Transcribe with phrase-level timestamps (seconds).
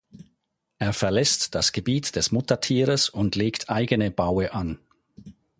[0.79, 4.79] Er verlässt das Gebiet des Muttertieres und legt eigene Baue an.